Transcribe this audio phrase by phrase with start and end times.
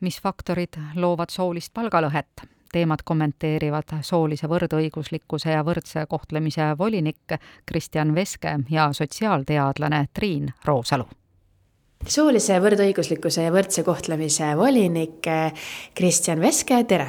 [0.00, 2.46] mis faktorid loovad soolist palgalõhet?
[2.72, 7.32] teemat kommenteerivad soolise võrdõiguslikkuse ja võrdse kohtlemise volinik
[7.66, 11.08] Kristjan Veske ja sotsiaalteadlane Triin Roosalu
[12.06, 15.26] soolise võrdõiguslikkuse ja võrdse kohtlemise volinik
[15.94, 17.08] Kristjan Veske, tere!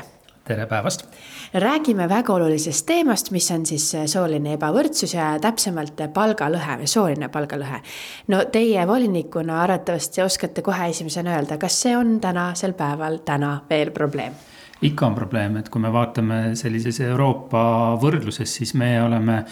[0.49, 1.05] Tere päevast!
[1.53, 7.81] räägime väga olulisest teemast, mis on siis sooline ebavõrdsus ja täpsemalt palgalõhe või sooline palgalõhe.
[8.33, 13.93] no teie volinikuna arvatavasti oskate kohe esimesena öelda, kas see on tänasel päeval täna veel
[13.93, 14.33] probleem?
[14.81, 17.61] ikka on probleem, et kui me vaatame sellises Euroopa
[18.01, 19.43] võrdluses, siis me oleme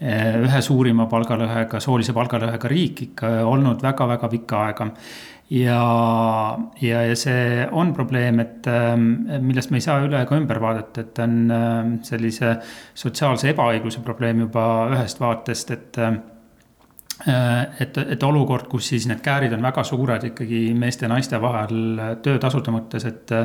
[0.00, 4.90] eh, ühe suurima palgalõhega, soolise palgalõhega riik ikka olnud väga-väga pikka aega
[5.52, 9.08] ja, ja, ja see on probleem, et ähm,
[9.44, 12.54] millest me ei saa üle ega ümber vaadata, et on ähm, sellise
[12.98, 16.22] sotsiaalse ebaõigluse probleem juba ühest vaatest, et ähm,
[17.28, 21.40] äh, et, et olukord, kus siis need käärid on väga suured ikkagi meeste ja naiste
[21.42, 23.36] vahel töötasude mõttes, et,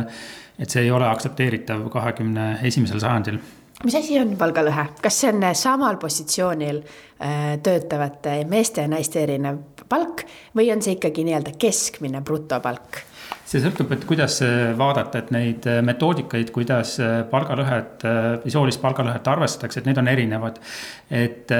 [0.57, 3.41] et see ei ole aktsepteeritav kahekümne esimesel sajandil
[3.85, 9.61] mis asi on palgalõhe, kas see on samal positsioonil äh, töötavate meeste ja naiste erinev
[9.89, 10.25] palk
[10.57, 13.03] või on see ikkagi nii-öelda keskmine brutopalk?
[13.47, 14.41] see sõltub, et kuidas
[14.79, 16.97] vaadata, et neid metoodikaid, kuidas
[17.31, 18.03] palgalõhet
[18.51, 20.59] soolist palgalõhet arvestatakse, et need on erinevad.
[21.11, 21.51] et,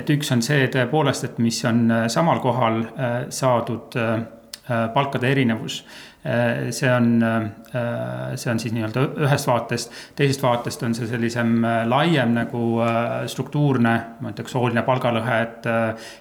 [0.00, 2.80] et üks on see tõepoolest, et mis on samal kohal
[3.28, 3.98] saadud
[4.94, 5.82] palkade erinevus
[6.26, 11.58] Äh, see on, äh, see on siis nii-öelda ühest vaatest, teisest vaatest on see sellisem
[11.68, 12.62] äh, laiem nagu
[13.28, 13.92] struktuurne,
[14.24, 15.68] ma ütleks, sooline palgalõhe, et.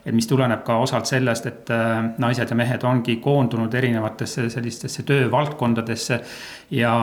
[0.03, 1.71] et mis tuleneb ka osalt sellest, et
[2.19, 6.19] naised ja mehed ongi koondunud erinevatesse sellistesse töövaldkondadesse.
[6.75, 6.94] ja,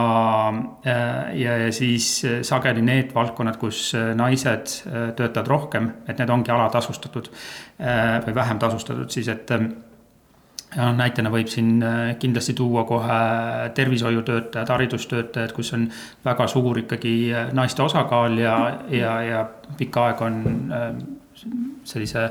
[0.85, 2.11] ja, ja siis
[2.47, 4.81] sageli need valdkonnad, kus naised
[5.17, 7.31] töötavad rohkem, et need ongi alatasustatud
[7.81, 9.51] või vähem tasustatud siis, et
[10.77, 13.21] ja näitena võib siin äh, kindlasti tuua kohe
[13.75, 15.89] tervishoiutöötajad, haridustöötajad, kus on
[16.25, 18.57] väga suur ikkagi äh, naiste osakaal ja,
[18.89, 19.45] ja, ja
[19.79, 20.43] pikka aega on
[20.75, 20.91] äh,
[21.85, 22.31] sellise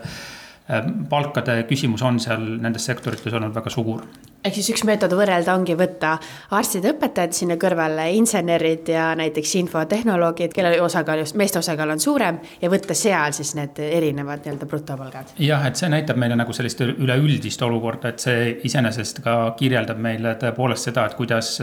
[1.10, 4.04] palkade küsimus on seal nendes sektorites olnud väga suur
[4.46, 6.14] ehk siis üks meetod võrrelda ongi võtta
[6.56, 12.40] arstid, õpetajad sinna kõrvale, insenerid ja näiteks infotehnoloogid, kelle osakaal just, meeste osakaal on suurem
[12.62, 15.36] ja võtta seal siis need erinevad nii-öelda brutopalgad.
[15.44, 20.36] jah, et see näitab meile nagu sellist üleüldist olukorda, et see iseenesest ka kirjeldab meile
[20.40, 21.58] tõepoolest seda, et kuidas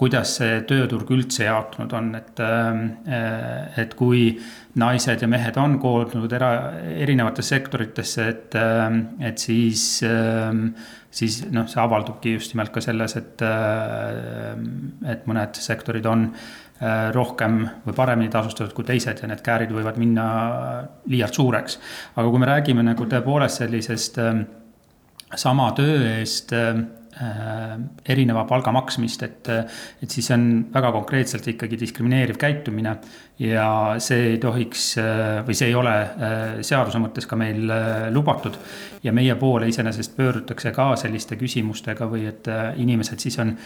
[0.00, 2.40] kuidas see tööturg üldse jaotunud on, et,
[3.78, 4.26] et kui
[4.80, 6.50] naised ja mehed on koondunud era,
[7.04, 8.58] erinevatesse sektoritesse, et,
[9.22, 9.84] et siis
[11.14, 14.52] siis noh, see avaldubki just nimelt ka selles, et, äh,
[15.12, 20.00] et mõned sektorid on äh, rohkem või paremini tasustatud kui teised ja need käärid võivad
[20.00, 20.26] minna
[21.10, 21.78] liialt suureks.
[22.16, 24.42] aga kui me räägime nagu tõepoolest sellisest äh,
[25.38, 26.82] sama töö eest Äh,
[27.14, 29.48] erineva palga maksmist, et,
[30.02, 32.96] et siis on väga konkreetselt ikkagi diskrimineeriv käitumine.
[33.38, 34.82] ja see ei tohiks
[35.46, 38.58] või see ei ole äh, seaduse mõttes ka meil äh, lubatud.
[39.02, 43.56] ja meie poole iseenesest pöördutakse ka selliste küsimustega või et inimesed siis on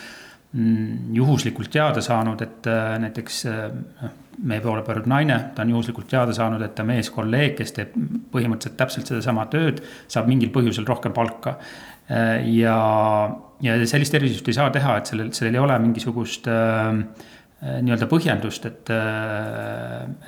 [1.13, 2.69] juhuslikult teada saanud, et
[3.03, 4.15] näiteks noh,
[4.49, 7.95] meie poole pöördub naine, ta on juhuslikult teada saanud, et ta meeskolleeg, kes teeb
[8.33, 11.57] põhimõtteliselt täpselt sedasama tööd, saab mingil põhjusel rohkem palka.
[12.09, 12.77] Äh, ja,
[13.65, 16.55] ja sellist erisust ei saa teha, et sellel, sellel ei ole mingisugust äh,
[16.89, 17.27] äh,
[17.59, 18.91] nii-öelda põhjendust, et,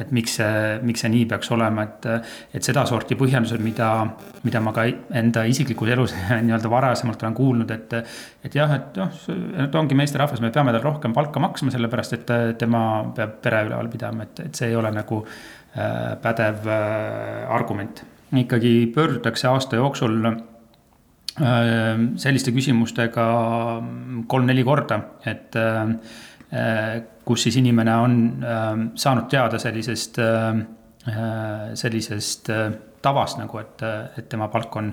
[0.03, 2.09] et miks see, miks see nii peaks olema, et,
[2.59, 3.91] et sedasorti põhjendused, mida,
[4.43, 4.89] mida ma ka
[5.21, 7.97] enda isiklikus elus nii-öelda varasemalt olen kuulnud, et,
[8.43, 9.23] et jah, et noh,
[9.71, 13.93] ta ongi meesterahvas, me peame talle rohkem palka maksma, sellepärast et tema peab pere üleval
[13.95, 15.23] pidama, et, et see ei ole nagu
[16.23, 18.03] pädev argument.
[18.35, 20.19] ikkagi pöördutakse aasta jooksul
[21.41, 23.25] Äh, selliste küsimustega
[24.29, 25.93] kolm-neli korda, et äh,
[27.25, 28.69] kus siis inimene on äh,
[28.99, 30.19] saanud teada sellisest,
[31.75, 32.51] sellisest
[33.01, 33.83] tavast nagu, et,
[34.19, 34.91] et tema palk on,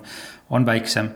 [0.55, 1.09] on väiksem.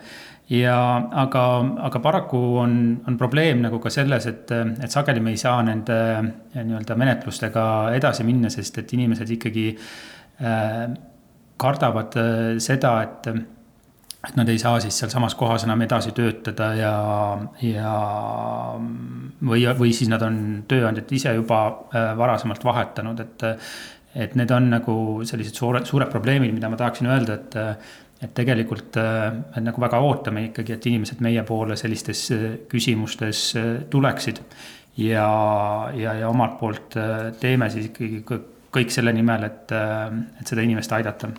[0.52, 0.76] Ja
[1.22, 1.44] aga,
[1.88, 2.74] aga paraku on,
[3.08, 5.96] on probleem nagu ka selles, et, et sageli me ei saa nende
[6.58, 7.64] nii-öelda menetlustega
[7.96, 10.84] edasi minna, sest et inimesed ikkagi äh,
[11.62, 12.20] kardavad
[12.60, 13.32] seda, et
[14.28, 16.94] et nad ei saa siis sealsamas kohas enam edasi töötada ja,
[17.66, 17.94] ja
[19.42, 20.38] või, või siis nad on
[20.70, 23.50] tööandjat ise juba äh, varasemalt vahetanud, et.
[24.12, 27.54] et need on nagu sellised suured, suured probleemid, mida ma tahaksin öelda, et,
[28.28, 33.46] et tegelikult äh, me nagu väga ootame ikkagi, et inimesed meie poole sellistes äh, küsimustes
[33.90, 34.44] tuleksid.
[35.00, 35.30] ja,
[35.96, 37.00] ja, ja omalt poolt
[37.40, 38.20] teeme siis ikkagi
[38.72, 41.32] kõik selle nimel, et, et seda inimest aidata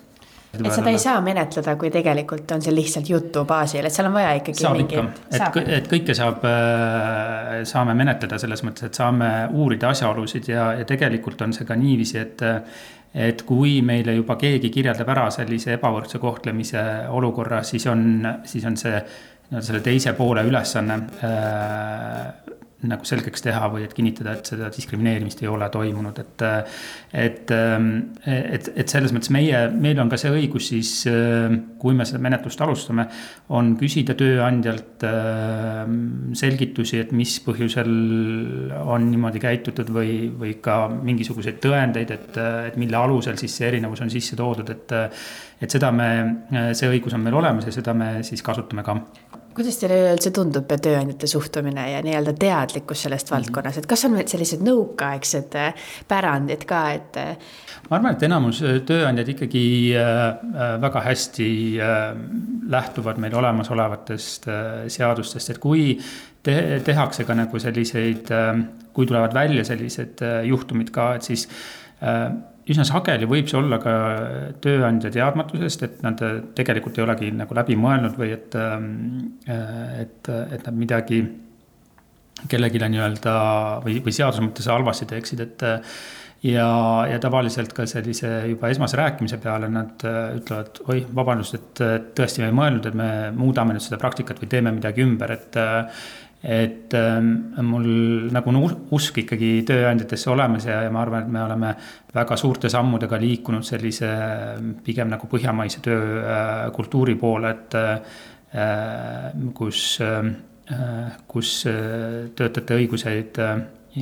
[0.53, 4.17] et seda ei saa menetleda, kui tegelikult on see lihtsalt jutu baasil, et seal on
[4.17, 9.31] vaja ikkagi saab ikka, et, et kõike saab, äh, saame menetleda selles mõttes, et saame
[9.51, 12.49] uurida asjaolusid ja, ja tegelikult on see ka niiviisi, et
[13.13, 16.83] et kui meile juba keegi kirjeldab ära sellise ebavõrdse kohtlemise
[17.13, 18.95] olukorra, siis on, siis on see
[19.53, 20.95] nii-öelda selle teise poole ülesanne
[21.29, 22.52] äh,
[22.91, 26.45] nagu selgeks teha või et kinnitada, et seda diskrimineerimist ei ole toimunud, et.
[27.23, 27.53] et,
[28.27, 30.93] et, et selles mõttes meie, meil on ka see õigus siis,
[31.83, 33.07] kui me seda menetlust alustame,
[33.55, 35.07] on küsida tööandjalt
[36.39, 37.93] selgitusi, et mis põhjusel
[38.83, 42.43] on niimoodi käitutud või, või ka mingisuguseid tõendeid, et,
[42.73, 44.99] et mille alusel siis see erinevus on sisse toodud, et.
[45.63, 46.09] et seda me,
[46.75, 48.97] see õigus on meil olemas ja seda me siis kasutame ka
[49.57, 53.37] kuidas teile üleüldse tundub tööandjate suhtumine ja nii-öelda teadlikkus sellest mhm.
[53.37, 57.19] valdkonnas, et kas on sellised nõukaaegsed äh, pärandid ka, et?
[57.21, 57.57] Äh,
[57.89, 59.65] ma arvan, et enamus äh, tööandjad ikkagi
[60.83, 61.49] väga hästi
[62.73, 64.49] lähtuvad meil olemasolevatest
[64.93, 65.97] seadustest, et kui
[66.43, 66.55] te
[66.85, 68.31] tehakse ka nagu selliseid,
[68.95, 71.47] kui tulevad välja sellised juhtumid ka, et siis
[72.73, 73.93] üsna sageli võib see olla ka
[74.65, 76.21] tööandja teadmatusest, et nad
[76.57, 81.23] tegelikult ei olegi nagu läbi mõelnud või et, äh, et, et nad midagi
[82.49, 83.37] kellelegi nii-öelda
[83.85, 85.65] või, või seaduse mõttes halvasti teeksid, et
[86.49, 86.67] ja,
[87.11, 91.85] ja tavaliselt ka sellise juba esmase rääkimise peale nad äh, ütlevad, oi, vabandust, et
[92.19, 95.61] tõesti me ei mõelnud, et me muudame nüüd seda praktikat või teeme midagi ümber, et
[96.43, 97.87] et ähm, mul
[98.35, 98.59] nagu on
[98.91, 101.71] usk ikkagi tööandjatesse olemas ja, ja ma arvan, et me oleme
[102.15, 110.35] väga suurte sammudega liikunud sellise ähm, pigem nagu põhjamaise töökultuuri poole, et äh, kus, ähm,
[110.67, 113.43] äh, kus äh, töötajate õiguseid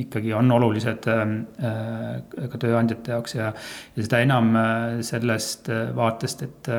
[0.01, 3.49] ikkagi on olulised ka tööandjate jaoks ja,
[3.91, 4.53] ja seda enam
[5.03, 5.67] sellest
[5.97, 6.69] vaatest, et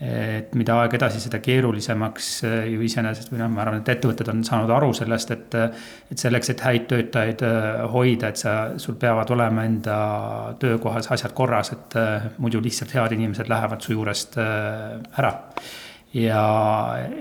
[0.00, 4.30] et mida aeg edasi, seda keerulisemaks äh, ju iseenesest või noh, ma arvan, et ettevõtted
[4.32, 5.56] on saanud aru sellest, et.
[6.10, 9.98] et selleks, et häid töötajaid äh, hoida, et sa, sul peavad olema enda
[10.62, 15.34] töökohas asjad korras, et äh, muidu lihtsalt head inimesed lähevad su juurest ära.
[16.14, 16.44] ja,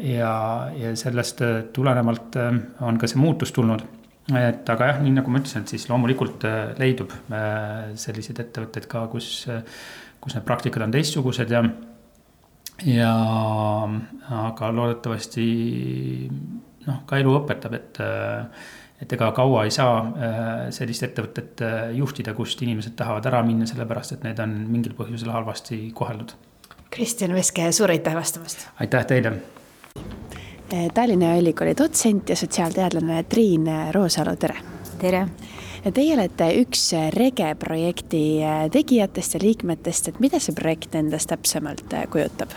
[0.01, 0.33] ja,
[0.79, 1.43] ja sellest
[1.73, 2.39] tulenevalt
[2.81, 3.83] on ka see muutus tulnud
[4.39, 6.45] et aga jah, nii nagu ma ütlesin, et siis loomulikult
[6.79, 7.13] leidub
[7.99, 9.29] selliseid ettevõtteid ka, kus,
[10.21, 11.63] kus need praktikad on teistsugused ja
[12.85, 13.13] ja
[14.29, 15.45] aga loodetavasti
[16.85, 17.99] noh, ka elu õpetab, et,
[19.03, 23.67] et ega kaua ei saa äh, sellist ettevõtet äh, juhtida, kust inimesed tahavad ära minna,
[23.69, 26.35] sellepärast et need on mingil põhjusel halvasti koheldud.
[26.89, 28.67] Kristjan Veske, suur aitäh vastamast!
[28.81, 29.37] aitäh teile!
[30.93, 34.59] Tallinna Ülikooli dotsent ja sotsiaalteadlane Triin Roosalu, tere!
[35.01, 35.25] tere!
[35.79, 38.41] Teie olete üks Rege projekti
[38.73, 42.51] tegijatest ja liikmetest, et mida see projekt endast täpsemalt kujutab?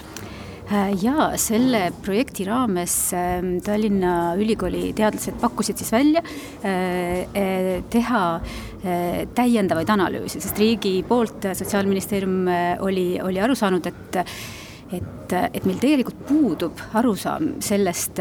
[0.72, 6.22] Äh, ja selle projekti raames ähm, Tallinna Ülikooli teadlased pakkusid siis välja
[6.64, 8.24] äh, äh, teha
[8.82, 12.48] täiendavaid analüüse, sest riigi poolt Sotsiaalministeerium
[12.82, 14.18] oli, oli aru saanud, et
[14.92, 18.18] et, et meil tegelikult puudub arusaam sellest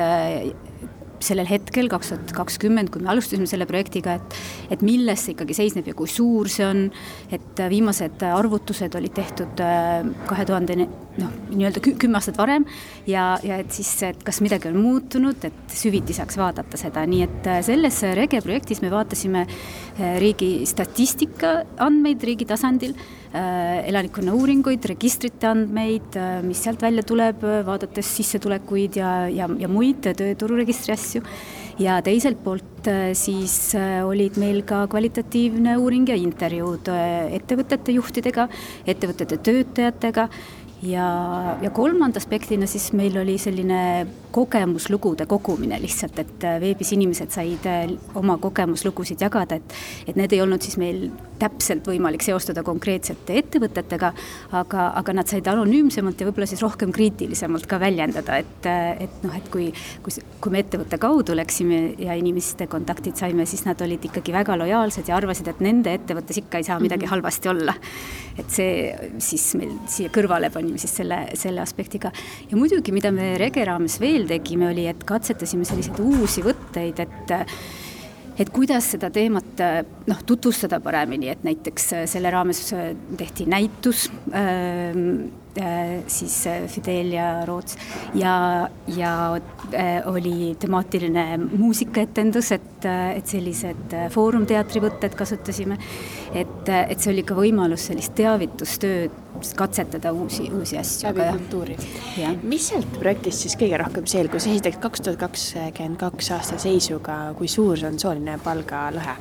[1.25, 4.39] sellel hetkel, kaks tuhat kakskümmend, kui me alustasime selle projektiga, et
[4.71, 6.85] et milles see ikkagi seisneb ja kui suur see on,
[7.33, 12.65] et viimased arvutused olid tehtud äh, kahe tuhande noh, nii-öelda kümme aastat varem
[13.09, 17.23] ja, ja et siis, et kas midagi on muutunud, et süviti saaks vaadata seda, nii
[17.27, 22.95] et äh, selles Rege projektis me vaatasime äh, riigi statistika andmeid riigi tasandil
[23.31, 29.69] Äh, elanikkonna uuringuid, registrite andmeid, äh, mis sealt välja tuleb, vaadates sissetulekuid ja, ja, ja
[29.71, 31.10] muid töötururegistri asju.
[31.81, 33.73] Ja teiselt poolt äh, siis
[34.05, 36.91] olid meil ka kvalitatiivne uuring ja intervjuud
[37.39, 38.47] ettevõtete juhtidega,
[38.85, 40.29] ettevõtete töötajatega
[40.83, 47.33] ja, ja kolmanda aspektina siis meil oli selline kogemuslugude kogumine lihtsalt, et äh, veebis inimesed
[47.33, 49.75] said äh, oma kogemuslugusid jagada, et
[50.07, 51.09] et need ei olnud siis meil
[51.41, 54.11] täpselt võimalik seostada konkreetsete ettevõtetega,
[54.57, 59.25] aga, aga nad said anonüümsemalt ja võib-olla siis rohkem kriitilisemalt ka väljendada, et, äh, et
[59.25, 59.69] noh, et kui,
[60.05, 64.57] kui, kui me ettevõtte kaudu läksime ja inimeste kontaktid saime, siis nad olid ikkagi väga
[64.63, 67.13] lojaalsed ja arvasid, et nende ettevõttes ikka ei saa midagi mhm.
[67.15, 67.75] halvasti olla.
[68.39, 72.11] et see siis meil siia kõrvale pani siis selle, selle aspektiga.
[72.51, 77.37] ja muidugi, mida me Rege raames veel tegime, oli, et katsetasime selliseid uusi võtteid, et
[78.39, 79.59] et kuidas seda teemat
[80.07, 82.63] noh, tutvustada paremini, et näiteks selle raames
[83.19, 84.95] tehti näitus äh,
[86.07, 86.37] siis
[86.71, 87.75] Fidelia Roots
[88.15, 95.77] ja, ja äh, oli temaatiline muusikaetendus, et, et sellised Foorum teatri võtted kasutasime.
[96.33, 99.19] et, et see oli ka võimalus sellist teavitustööd
[99.57, 101.09] katsetada uusi, uusi asju.
[101.09, 101.77] läbi kultuuri.
[102.43, 107.47] mis sealt projektist siis kõige rohkem selgus, esiteks kaks tuhat kakskümmend kaks aasta seisuga, kui
[107.51, 109.17] suur see on sooline palgalõhe?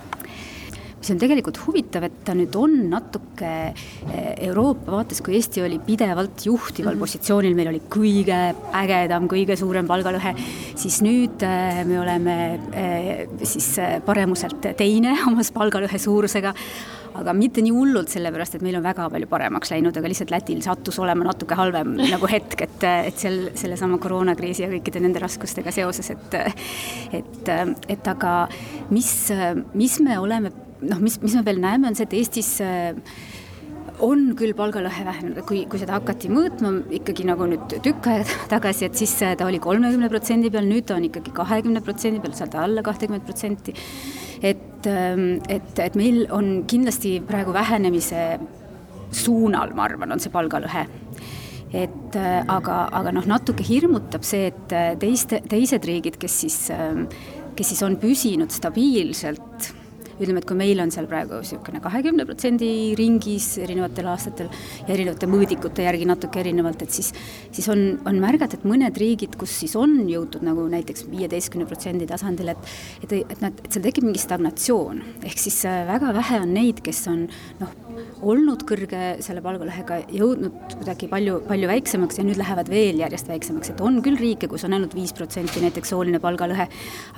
[1.01, 5.79] mis on tegelikult huvitav, et ta nüüd on natuke eh, Euroopa vaates, kui Eesti oli
[5.85, 7.07] pidevalt juhtival mm -hmm.
[7.07, 8.41] positsioonil, meil oli kõige
[8.83, 10.35] ägedam, kõige suurem palgalõhe,
[10.77, 12.37] siis nüüd eh, me oleme
[12.73, 16.55] eh, siis paremuselt teine oma palgalõhe suurusega
[17.21, 20.63] aga mitte nii hullult, sellepärast et meil on väga palju paremaks läinud, aga lihtsalt Lätil
[20.65, 25.75] sattus olema natuke halvem nagu hetk, et, et seal sellesama koroonakriisi ja kõikide nende raskustega
[25.75, 26.39] seoses, et
[27.21, 27.53] et,
[27.91, 28.35] et aga
[28.95, 29.13] mis,
[29.75, 30.53] mis me oleme
[30.87, 32.97] noh, mis, mis me veel näeme, on see, et Eestis äh,
[34.05, 38.89] on küll palgalõhe vähenenud, kui, kui seda hakati mõõtma ikkagi nagu nüüd tükk aega tagasi,
[38.89, 42.37] et siis äh, ta oli kolmekümne protsendi peal, nüüd ta on ikkagi kahekümne protsendi peal,
[42.39, 43.77] sealt alla kahtekümmet protsenti.
[44.43, 48.39] Et, ähm, et, et meil on kindlasti praegu vähenemise
[49.11, 50.87] suunal, ma arvan, on see palgalõhe.
[51.71, 57.05] Et äh, aga, aga noh, natuke hirmutab see, et teiste, teised riigid, kes siis, ähm,
[57.57, 59.75] kes siis on püsinud stabiilselt
[60.21, 65.29] ütleme, et kui meil on seal praegu niisugune kahekümne protsendi ringis erinevatel aastatel ja erinevate
[65.31, 67.13] mõõdikute järgi natuke erinevalt, et siis,
[67.51, 72.09] siis on, on märgata, et mõned riigid, kus siis on jõutud nagu näiteks viieteistkümne protsendi
[72.11, 72.71] tasandil, et
[73.03, 76.83] et, et nad, et seal tekib mingi stagnatsioon, ehk siis äh, väga vähe on neid,
[76.85, 77.25] kes on
[77.61, 77.73] noh,
[78.31, 83.73] olnud kõrge selle palgalõhega, jõudnud kuidagi palju, palju väiksemaks ja nüüd lähevad veel järjest väiksemaks,
[83.73, 86.69] et on küll riike, kus on ainult viis protsenti näiteks sooline palgalõhe,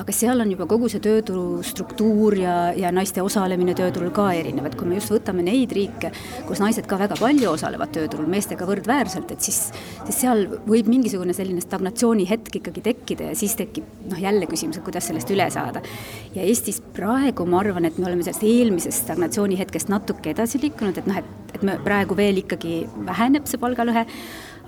[0.03, 4.67] aga seal on juba kogu see tööturu struktuur ja, ja naiste osalemine tööturul ka erinev,
[4.69, 6.13] et kui me just võtame neid riike,
[6.49, 9.61] kus naised ka väga palju osalevad tööturul, meestega võrdväärselt, et siis,
[10.07, 14.81] siis seal võib mingisugune selline stagnatsiooni hetk ikkagi tekkida ja siis tekib noh, jälle küsimus,
[14.81, 15.83] et kuidas sellest üle saada.
[16.37, 20.99] ja Eestis praegu ma arvan, et me oleme sellest eelmisest stagnatsiooni hetkest natuke edasi liikunud,
[20.99, 24.07] et noh, et, et me praegu veel ikkagi väheneb see palgalõhe,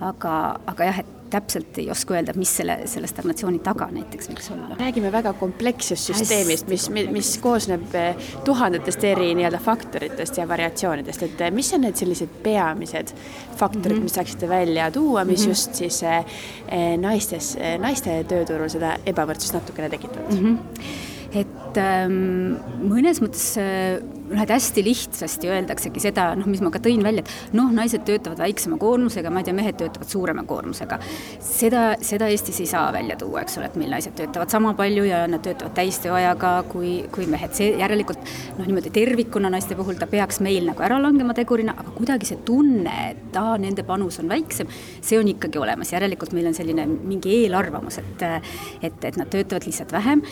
[0.05, 0.33] aga,
[0.73, 4.77] aga jah, et täpselt ei oska öelda, mis selle, selle stagnatsiooni taga näiteks võiks olla.
[4.79, 11.45] räägime väga komplekssest süsteemist, mis, mis koosneb eh, tuhandetest eri nii-öelda faktoritest ja variatsioonidest, et
[11.47, 13.15] eh, mis on need sellised peamised
[13.55, 14.03] faktorid mm, -hmm.
[14.09, 15.49] mis saaksite välja tuua, mis mm -hmm.
[15.49, 20.55] just siis eh, naistes, naiste tööturul seda ebavõrdsust natukene tekitavad mm?
[20.55, 22.55] -hmm et ähm,
[22.87, 23.97] mõnes mõttes äh,
[24.29, 28.05] noh, et hästi lihtsasti öeldaksegi seda, noh, mis ma ka tõin välja, et noh, naised
[28.07, 30.99] töötavad väiksema koormusega, ma ei tea, mehed töötavad suurema koormusega.
[31.39, 35.05] seda, seda Eestis ei saa välja tuua, eks ole, et meil naised töötavad sama palju
[35.07, 38.21] ja nad töötavad täistööajaga kui, kui mehed, see järelikult
[38.57, 42.41] noh, niimoodi tervikuna naiste puhul ta peaks meil nagu ära langema tegurina, aga kuidagi see
[42.47, 44.69] tunne, et aa, nende panus on väiksem,
[45.05, 49.65] see on ikkagi olemas, järelikult meil on selline mingi eelarvamus, et et, et nad töötavad
[49.67, 50.23] lihtsalt vähem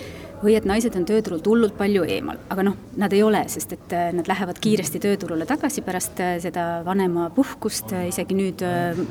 [0.44, 3.83] või et naised on tööturult hullult palju eemal, aga noh, nad ei ole, sest et
[3.92, 8.64] äh, nad lähevad kiiresti tööturule tagasi pärast äh, seda vanemapuhkust, äh, isegi nüüd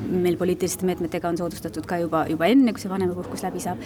[0.09, 3.83] meil poliitiliste meetmetega on soodustatud ka juba, juba enne, kui see vanemapuhkus läbi saab.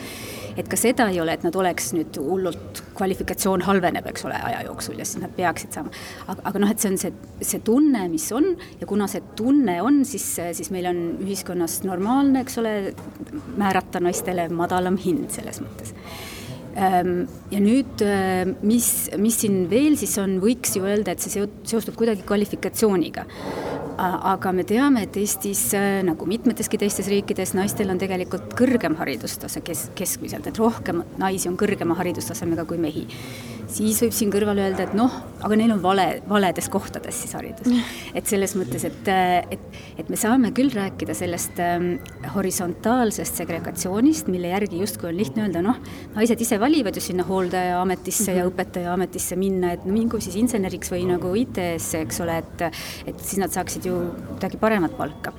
[0.56, 4.62] et ka seda ei ole, et nad oleks nüüd hullult, kvalifikatsioon halveneb, eks ole, aja
[4.68, 5.92] jooksul ja siis nad peaksid saama.
[6.28, 9.80] aga, aga noh, et see on see, see tunne, mis on ja kuna see tunne
[9.82, 10.28] on, siis,
[10.60, 12.76] siis meil on ühiskonnas normaalne, eks ole,
[13.58, 15.96] määrata naistele madalam hind selles mõttes
[16.76, 21.96] ja nüüd, äh, mis, mis siin veel siis on, võiks ju öelda, et see seostub
[21.96, 23.24] kuidagi kvalifikatsiooniga
[23.96, 29.62] aga me teame, et Eestis äh, nagu mitmeteski teistes riikides naistel on tegelikult kõrgem haridustase
[29.64, 33.06] kes-, keskmiselt, et rohkem naisi on kõrgema haridustasemega kui mehi.
[33.72, 35.12] Siis võib siin kõrval öelda, et noh,
[35.44, 37.68] aga neil on vale, valedes kohtades siis haridus.
[38.16, 39.10] et selles mõttes, et,
[39.56, 41.96] et, et me saame küll rääkida sellest ähm,
[42.34, 45.80] horisontaalsest segregatsioonist, mille järgi justkui on lihtne öelda, noh,
[46.16, 48.38] naised ise valivad ju sinna hooldajaametisse mm -hmm.
[48.38, 48.54] ja mhm.
[48.54, 52.68] õpetajaametisse minna, et no mingu siis inseneriks või nagu IT-sse, eks ole, et
[53.06, 53.96] et siis nad saaksid ju
[54.28, 55.32] kuidagi paremat palka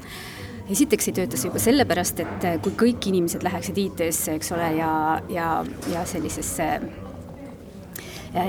[0.70, 5.22] esiteks ei tööta see juba sellepärast, et kui kõik inimesed läheksid IT-sse, eks ole, ja,
[5.30, 6.80] ja, ja sellisesse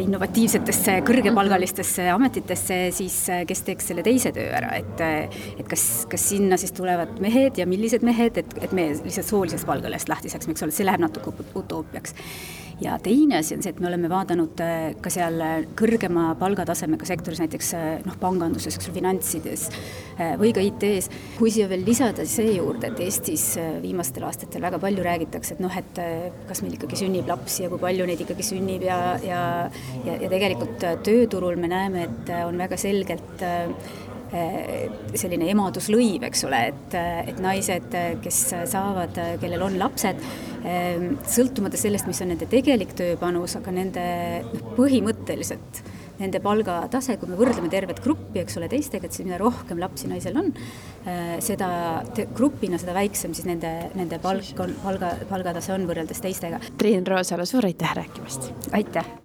[0.03, 6.29] innovatiivsetesse kõrgepalgalistesse ametitesse, siis äh, kes teeks selle teise töö ära, et et kas, kas
[6.33, 10.57] sinna siis tulevad mehed ja millised mehed, et, et me lihtsalt soolisest palgalõhest lahti saaksime,
[10.57, 12.17] eks ole, see läheb natuke utoopiaks
[12.81, 17.09] ja teine asi on see, et me oleme vaadanud äh, ka seal äh, kõrgema palgatasemega
[17.09, 19.69] sektoris, näiteks äh, noh, panganduses, eks ole, finantsides
[20.39, 21.13] või ka IT-s.
[21.39, 25.75] kui siia veel lisada see juurde, et Eestis viimastel aastatel väga palju räägitakse, et noh,
[25.79, 26.01] et
[26.49, 29.43] kas meil ikkagi sünnib lapsi ja kui palju neid ikkagi sünnib ja, ja
[30.03, 33.47] ja, ja tegelikult tööturul me näeme, et on väga selgelt
[34.29, 36.97] selline emaduslõiv, eks ole, et,
[37.33, 37.95] et naised,
[38.25, 40.21] kes saavad, kellel on lapsed,
[40.67, 44.05] Ehm, sõltumata sellest, mis on nende tegelik tööpanus, aga nende
[44.49, 45.83] noh, põhimõtteliselt
[46.19, 50.11] nende palgatase, kui me võrdleme tervet gruppi, eks ole, teistega, et siis mida rohkem lapsi
[50.11, 50.51] naisel on,
[51.45, 51.69] seda
[52.35, 56.59] grupina, seda väiksem siis nende, nende palk on, palga, palgatase on võrreldes teistega.
[56.81, 58.51] Triin Roosalu, suur aitäh rääkimast!
[58.75, 59.15] aitäh!